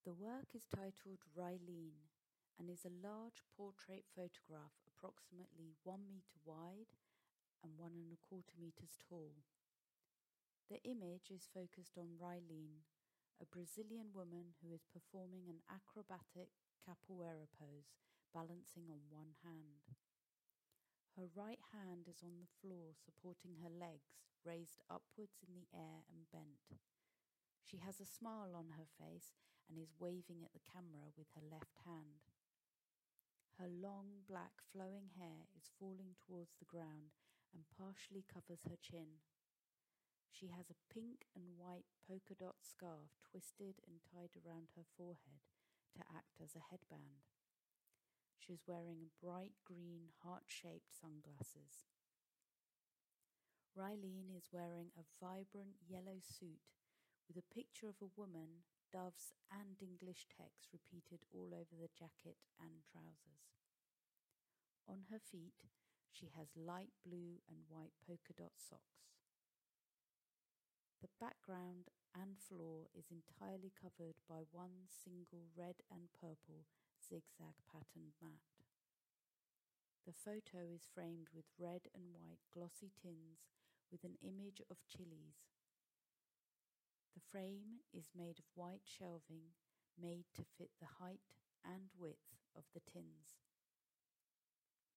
[0.00, 2.08] The work is titled Rilene
[2.56, 6.96] and is a large portrait photograph approximately one meter wide
[7.60, 9.44] and one and a quarter meters tall.
[10.72, 12.88] The image is focused on Rilene,
[13.44, 16.48] a Brazilian woman who is performing an acrobatic
[16.80, 17.92] capoeira pose,
[18.32, 19.84] balancing on one hand.
[21.12, 24.16] Her right hand is on the floor, supporting her legs,
[24.48, 26.80] raised upwards in the air and bent.
[27.60, 29.36] She has a smile on her face
[29.70, 32.26] and is waving at the camera with her left hand.
[33.54, 37.14] Her long, black, flowing hair is falling towards the ground
[37.54, 39.22] and partially covers her chin.
[40.34, 45.46] She has a pink and white polka dot scarf twisted and tied around her forehead
[45.94, 47.30] to act as a headband.
[48.38, 51.86] She is wearing bright green heart shaped sunglasses.
[53.76, 56.79] Rilene is wearing a vibrant yellow suit
[57.30, 62.42] with a picture of a woman, doves, and English text repeated all over the jacket
[62.58, 63.54] and trousers.
[64.90, 65.70] On her feet,
[66.10, 69.14] she has light blue and white polka dot socks.
[70.98, 76.66] The background and floor is entirely covered by one single red and purple
[76.98, 78.58] zigzag patterned mat.
[80.02, 83.46] The photo is framed with red and white glossy tins
[83.86, 85.49] with an image of chilies.
[87.30, 89.54] Frame is made of white shelving
[89.96, 91.20] made to fit the height
[91.64, 93.49] and width of the tins.